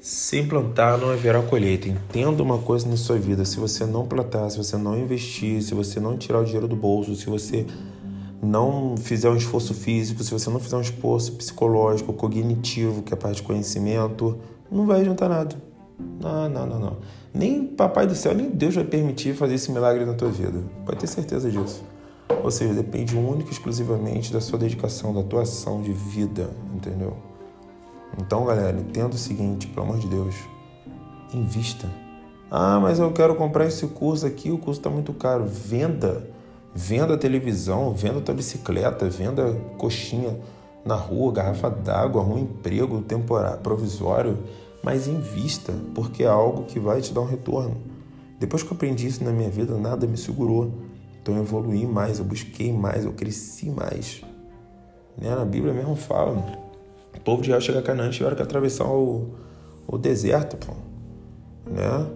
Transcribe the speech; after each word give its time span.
Sem 0.00 0.46
plantar 0.46 0.96
não 0.96 1.10
haverá 1.10 1.42
colheita. 1.42 1.88
Entenda 1.88 2.42
uma 2.42 2.58
coisa 2.58 2.88
na 2.88 2.96
sua 2.96 3.18
vida: 3.18 3.44
se 3.44 3.58
você 3.58 3.84
não 3.84 4.06
plantar, 4.06 4.48
se 4.50 4.56
você 4.56 4.76
não 4.76 4.96
investir, 4.96 5.62
se 5.62 5.74
você 5.74 5.98
não 5.98 6.16
tirar 6.16 6.40
o 6.40 6.44
dinheiro 6.44 6.68
do 6.68 6.76
bolso, 6.76 7.16
se 7.16 7.26
você 7.26 7.66
não 8.40 8.96
fizer 8.96 9.28
um 9.28 9.36
esforço 9.36 9.74
físico, 9.74 10.22
se 10.22 10.30
você 10.30 10.48
não 10.48 10.60
fizer 10.60 10.76
um 10.76 10.80
esforço 10.80 11.32
psicológico, 11.32 12.12
cognitivo, 12.12 13.02
que 13.02 13.12
é 13.12 13.16
a 13.16 13.16
parte 13.16 13.36
de 13.36 13.42
conhecimento, 13.42 14.38
não 14.70 14.86
vai 14.86 15.00
adiantar 15.00 15.28
nada. 15.28 15.56
Não, 16.20 16.48
não, 16.48 16.66
não, 16.66 16.78
não. 16.78 16.96
Nem 17.34 17.66
Papai 17.66 18.06
do 18.06 18.14
Céu, 18.14 18.34
nem 18.34 18.48
Deus 18.50 18.76
vai 18.76 18.84
permitir 18.84 19.34
fazer 19.34 19.54
esse 19.54 19.72
milagre 19.72 20.04
na 20.04 20.14
tua 20.14 20.30
vida. 20.30 20.62
Pode 20.86 20.98
ter 20.98 21.08
certeza 21.08 21.50
disso. 21.50 21.82
Ou 22.44 22.50
seja, 22.50 22.72
depende 22.72 23.16
única 23.16 23.50
e 23.50 23.52
exclusivamente 23.52 24.32
da 24.32 24.40
sua 24.40 24.58
dedicação, 24.58 25.12
da 25.12 25.22
tua 25.22 25.42
ação 25.42 25.82
de 25.82 25.92
vida, 25.92 26.50
entendeu? 26.72 27.16
Então, 28.16 28.44
galera, 28.44 28.78
entenda 28.78 29.14
o 29.14 29.18
seguinte, 29.18 29.66
pelo 29.66 29.86
amor 29.86 29.98
de 29.98 30.06
Deus, 30.06 30.34
invista. 31.34 31.88
Ah, 32.50 32.78
mas 32.80 32.98
eu 32.98 33.12
quero 33.12 33.34
comprar 33.34 33.66
esse 33.66 33.86
curso 33.88 34.26
aqui, 34.26 34.50
o 34.50 34.58
curso 34.58 34.80
está 34.80 34.88
muito 34.88 35.12
caro. 35.12 35.44
Venda. 35.46 36.30
Venda 36.74 37.16
televisão, 37.16 37.92
venda 37.92 38.20
tua 38.20 38.34
bicicleta, 38.34 39.08
venda 39.08 39.54
coxinha 39.76 40.38
na 40.84 40.94
rua, 40.94 41.32
garrafa 41.32 41.68
d'água, 41.68 42.22
um 42.22 42.38
emprego 42.38 43.02
temporário, 43.02 43.58
provisório, 43.60 44.38
mas 44.82 45.08
invista, 45.08 45.74
porque 45.94 46.22
é 46.22 46.28
algo 46.28 46.64
que 46.64 46.78
vai 46.78 47.00
te 47.00 47.12
dar 47.12 47.22
um 47.22 47.26
retorno. 47.26 47.76
Depois 48.38 48.62
que 48.62 48.70
eu 48.70 48.74
aprendi 48.74 49.06
isso 49.06 49.24
na 49.24 49.32
minha 49.32 49.50
vida, 49.50 49.76
nada 49.76 50.06
me 50.06 50.16
segurou. 50.16 50.70
Então 51.20 51.34
eu 51.34 51.42
evoluí 51.42 51.86
mais, 51.86 52.18
eu 52.18 52.24
busquei 52.24 52.72
mais, 52.72 53.04
eu 53.04 53.12
cresci 53.12 53.68
mais. 53.68 54.22
Né? 55.16 55.34
Na 55.34 55.44
Bíblia 55.44 55.74
mesmo 55.74 55.96
fala, 55.96 56.42
o 57.18 57.20
povo 57.20 57.42
de 57.42 57.48
Israel 57.48 57.60
chega 57.60 57.78
a 57.80 57.82
Canaã 57.82 58.08
tiveram 58.10 58.36
que 58.36 58.42
atravessar 58.42 58.86
o, 58.86 59.34
o 59.86 59.98
deserto, 59.98 60.56
pô. 60.56 60.72
Né? 61.68 62.06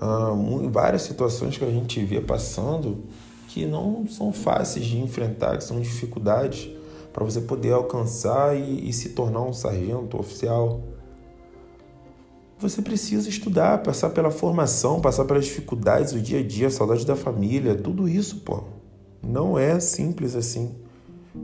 Ah, 0.00 0.32
várias 0.70 1.02
situações 1.02 1.56
que 1.56 1.64
a 1.64 1.70
gente 1.70 2.04
via 2.04 2.20
passando 2.20 3.04
que 3.48 3.64
não 3.64 4.06
são 4.06 4.32
fáceis 4.32 4.84
de 4.84 4.98
enfrentar, 4.98 5.56
que 5.56 5.64
são 5.64 5.80
dificuldades 5.80 6.70
para 7.12 7.24
você 7.24 7.40
poder 7.40 7.72
alcançar 7.72 8.56
e, 8.56 8.88
e 8.88 8.92
se 8.92 9.10
tornar 9.10 9.42
um 9.42 9.52
sargento 9.52 10.18
oficial. 10.18 10.80
Você 12.58 12.82
precisa 12.82 13.28
estudar, 13.28 13.82
passar 13.82 14.10
pela 14.10 14.30
formação, 14.30 15.00
passar 15.00 15.24
pelas 15.24 15.44
dificuldades 15.44 16.12
do 16.12 16.20
dia 16.20 16.40
a 16.40 16.42
dia, 16.42 16.68
saudade 16.68 17.06
da 17.06 17.16
família, 17.16 17.74
tudo 17.74 18.08
isso, 18.08 18.40
pô. 18.40 18.64
Não 19.22 19.58
é 19.58 19.78
simples 19.80 20.34
assim. 20.34 20.74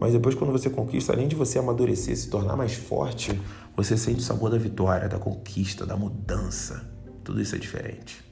Mas 0.00 0.12
depois, 0.12 0.34
quando 0.34 0.50
você 0.50 0.68
conquista, 0.68 1.12
além 1.12 1.28
de 1.28 1.36
você 1.36 1.58
amadurecer, 1.58 2.16
se 2.16 2.28
tornar 2.28 2.56
mais 2.56 2.74
forte, 2.74 3.40
você 3.76 3.96
sente 3.96 4.20
o 4.20 4.22
sabor 4.22 4.50
da 4.50 4.58
vitória, 4.58 5.08
da 5.08 5.18
conquista, 5.18 5.86
da 5.86 5.96
mudança. 5.96 6.90
Tudo 7.22 7.40
isso 7.40 7.54
é 7.54 7.58
diferente. 7.58 8.24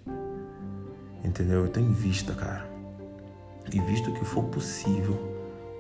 Entendeu? 1.25 1.67
Então, 1.67 1.83
invista, 1.83 2.33
cara 2.35 2.71
Invista 3.75 4.11
o 4.11 4.15
que 4.15 4.25
for 4.25 4.45
possível 4.45 5.17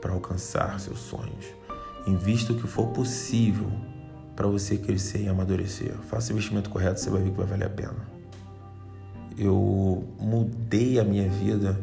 para 0.00 0.12
alcançar 0.12 0.78
seus 0.78 1.00
sonhos. 1.00 1.46
Invista 2.06 2.52
o 2.52 2.56
que 2.56 2.66
for 2.66 2.88
possível 2.88 3.70
para 4.36 4.46
você 4.46 4.76
crescer 4.76 5.22
e 5.22 5.28
amadurecer. 5.28 5.92
Faça 6.08 6.30
o 6.30 6.32
investimento 6.32 6.70
correto, 6.70 7.00
você 7.00 7.10
vai 7.10 7.22
ver 7.22 7.30
que 7.30 7.36
vai 7.36 7.46
valer 7.46 7.66
a 7.66 7.70
pena. 7.70 8.08
Eu 9.36 10.04
mudei 10.18 11.00
a 11.00 11.04
minha 11.04 11.28
vida 11.28 11.80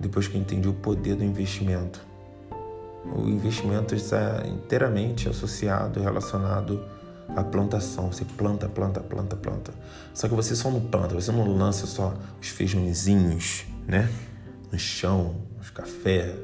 depois 0.00 0.26
que 0.26 0.38
entendi 0.38 0.68
o 0.68 0.72
poder 0.72 1.14
do 1.16 1.24
investimento. 1.24 2.00
O 3.04 3.28
investimento 3.28 3.94
está 3.94 4.42
inteiramente 4.46 5.28
associado, 5.28 6.00
relacionado 6.00 6.82
à 7.36 7.42
plantação. 7.42 8.10
Você 8.12 8.24
planta, 8.24 8.68
planta, 8.68 9.00
planta, 9.00 9.36
planta. 9.36 9.72
Só 10.12 10.28
que 10.28 10.34
você 10.34 10.56
só 10.56 10.70
não 10.70 10.80
planta, 10.80 11.14
você 11.14 11.30
não 11.30 11.56
lança 11.56 11.86
só 11.86 12.14
os 12.40 12.48
feijãozinhos, 12.48 13.66
né? 13.86 14.08
no 14.74 14.78
chão, 14.78 15.36
os 15.60 15.70
café, 15.70 16.34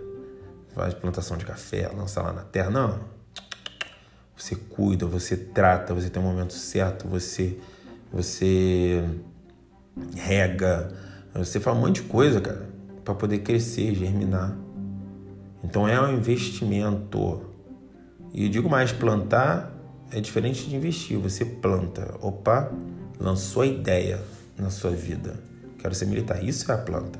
faz 0.73 0.95
plantação 0.95 1.37
de 1.37 1.45
café, 1.45 1.91
lança 1.95 2.23
lá 2.23 2.33
na 2.33 2.43
terra. 2.43 2.71
Não. 2.71 3.01
Você 4.37 4.55
cuida, 4.55 5.05
você 5.05 5.37
trata, 5.37 5.93
você 5.93 6.09
tem 6.09 6.23
o 6.23 6.25
um 6.25 6.29
momento 6.31 6.55
certo, 6.55 7.09
você 7.09 7.59
você 8.13 9.05
rega, 10.17 10.93
você 11.35 11.61
faz 11.61 11.77
um 11.77 11.81
monte 11.81 12.03
de 12.03 12.09
coisa, 12.09 12.41
cara, 12.41 12.69
para 13.05 13.15
poder 13.15 13.41
crescer, 13.41 13.95
germinar. 13.95 14.57
Então 15.63 15.87
é 15.87 16.01
um 16.01 16.15
investimento. 16.15 17.43
E 18.33 18.45
eu 18.45 18.51
digo 18.51 18.69
mais, 18.69 18.93
plantar 18.93 19.73
é 20.13 20.21
diferente 20.21 20.69
de 20.69 20.77
investir. 20.77 21.19
Você 21.19 21.45
planta, 21.45 22.17
opa, 22.21 22.73
lançou 23.19 23.63
a 23.63 23.67
ideia 23.67 24.21
na 24.59 24.71
sua 24.71 24.91
vida. 24.91 25.39
Quero 25.79 25.95
ser 25.95 26.07
militar. 26.07 26.43
Isso 26.43 26.71
é 26.71 26.75
a 26.75 26.79
planta. 26.79 27.19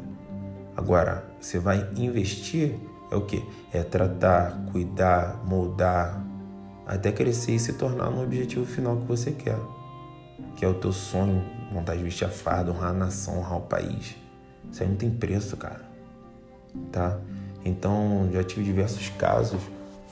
Agora, 0.77 1.25
você 1.41 1.59
vai 1.59 1.89
investir 1.97 2.75
é 3.11 3.17
o 3.17 3.23
que? 3.23 3.45
É 3.73 3.83
tratar, 3.83 4.57
cuidar, 4.71 5.43
moldar, 5.45 6.25
até 6.87 7.11
crescer 7.11 7.57
e 7.57 7.59
se 7.59 7.73
tornar 7.73 8.09
no 8.09 8.23
objetivo 8.23 8.65
final 8.65 8.99
que 8.99 9.07
você 9.07 9.33
quer. 9.33 9.59
Que 10.55 10.65
é 10.65 10.69
o 10.69 10.75
teu 10.75 10.93
sonho, 10.93 11.45
vontade 11.73 11.99
de 11.99 12.05
vestir 12.05 12.25
a 12.25 12.31
farda, 12.31 12.71
honrar 12.71 12.91
a 12.91 12.95
nação, 12.95 13.39
honrar 13.39 13.59
o 13.59 13.63
país. 13.63 14.17
Isso 14.71 14.83
aí 14.83 14.89
não 14.89 14.97
tem 14.97 15.11
preço, 15.11 15.57
cara. 15.57 15.85
Tá? 16.93 17.19
Então, 17.65 18.29
já 18.33 18.43
tive 18.43 18.65
diversos 18.65 19.09
casos, 19.11 19.61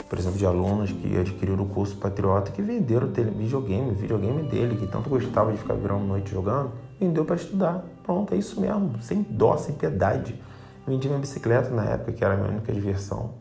por 0.08 0.18
exemplo, 0.18 0.38
de 0.38 0.46
alunos 0.46 0.90
que 0.90 1.16
adquiriram 1.18 1.62
o 1.62 1.68
curso 1.68 1.96
Patriota 1.96 2.50
que 2.50 2.62
venderam 2.62 3.08
o 3.08 3.10
videogame, 3.10 3.92
videogame 3.92 4.42
dele, 4.42 4.76
que 4.76 4.86
tanto 4.86 5.08
gostava 5.10 5.52
de 5.52 5.58
ficar 5.58 5.74
virando 5.74 6.04
noite 6.04 6.30
jogando, 6.30 6.72
vendeu 6.98 7.24
para 7.24 7.36
estudar. 7.36 7.84
Pronto, 8.02 8.34
é 8.34 8.36
isso 8.38 8.60
mesmo, 8.60 8.92
sem 9.00 9.22
dó, 9.22 9.56
sem 9.56 9.74
piedade. 9.74 10.40
Vendi 10.86 11.06
minha 11.08 11.20
bicicleta 11.20 11.68
na 11.70 11.84
época, 11.84 12.12
que 12.12 12.24
era 12.24 12.34
a 12.34 12.36
minha 12.36 12.50
única 12.50 12.72
diversão. 12.72 13.34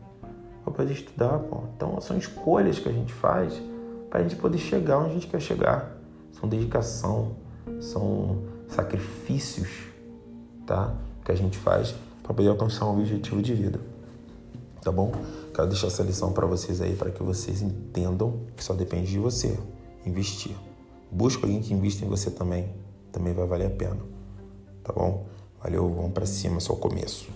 Pra 0.62 0.72
poder 0.72 0.92
estudar, 0.92 1.38
pô. 1.38 1.62
Então 1.74 1.98
são 2.00 2.18
escolhas 2.18 2.78
que 2.78 2.88
a 2.88 2.92
gente 2.92 3.12
faz 3.12 3.60
para 4.10 4.20
a 4.20 4.22
gente 4.22 4.36
poder 4.36 4.58
chegar 4.58 4.98
onde 4.98 5.10
a 5.10 5.14
gente 5.14 5.26
quer 5.26 5.40
chegar. 5.40 5.96
São 6.32 6.48
dedicação, 6.48 7.36
são 7.80 8.42
sacrifícios, 8.68 9.68
tá? 10.66 10.94
Que 11.24 11.32
a 11.32 11.34
gente 11.34 11.56
faz 11.56 11.94
para 12.22 12.34
poder 12.34 12.50
alcançar 12.50 12.84
um 12.84 12.98
objetivo 12.98 13.40
de 13.40 13.54
vida. 13.54 13.80
Tá 14.82 14.92
bom? 14.92 15.12
Quero 15.54 15.68
deixar 15.68 15.88
essa 15.88 16.02
lição 16.02 16.32
para 16.32 16.46
vocês 16.46 16.80
aí, 16.80 16.94
para 16.94 17.10
que 17.10 17.22
vocês 17.22 17.62
entendam 17.62 18.40
que 18.56 18.62
só 18.62 18.74
depende 18.74 19.10
de 19.10 19.18
você 19.18 19.58
investir. 20.06 20.56
Busca 21.10 21.46
alguém 21.46 21.60
que 21.60 21.74
invista 21.74 22.04
em 22.04 22.08
você 22.08 22.30
também, 22.30 22.72
também 23.10 23.32
vai 23.32 23.46
valer 23.46 23.66
a 23.66 23.70
pena. 23.70 24.00
Tá 24.82 24.92
bom? 24.92 25.26
Valeu, 25.62 25.92
vamos 25.92 26.12
para 26.12 26.26
cima, 26.26 26.60
só 26.60 26.74
o 26.74 26.76
começo. 26.76 27.28